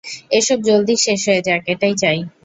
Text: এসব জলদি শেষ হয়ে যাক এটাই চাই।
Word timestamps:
এসব 0.31 0.57
জলদি 0.67 0.95
শেষ 1.05 1.21
হয়ে 1.27 1.45
যাক 1.47 1.61
এটাই 1.73 1.93
চাই। 2.01 2.19